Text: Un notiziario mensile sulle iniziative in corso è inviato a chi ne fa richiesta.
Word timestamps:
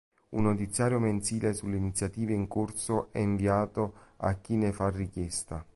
Un 0.31 0.41
notiziario 0.45 0.97
mensile 0.97 1.53
sulle 1.53 1.75
iniziative 1.77 2.33
in 2.33 2.47
corso 2.47 3.09
è 3.13 3.19
inviato 3.19 3.93
a 4.17 4.33
chi 4.33 4.55
ne 4.55 4.71
fa 4.73 4.89
richiesta. 4.89 5.63